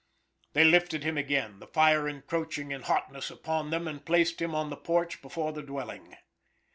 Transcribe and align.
They 0.53 0.63
lifted 0.63 1.03
him 1.03 1.15
again, 1.15 1.59
the 1.59 1.67
fire 1.67 2.07
encroaching 2.07 2.71
in 2.71 2.81
hotness 2.81 3.29
upon 3.29 3.69
them 3.69 3.87
and 3.87 4.03
placed 4.03 4.41
him 4.41 4.55
on 4.55 4.71
the 4.71 4.75
porch 4.75 5.21
before 5.21 5.51
the 5.53 5.61
dwelling. 5.61 6.17